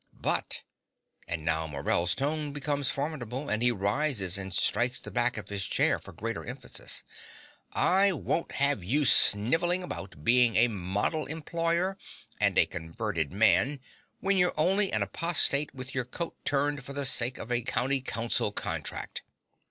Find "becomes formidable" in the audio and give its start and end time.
2.53-3.49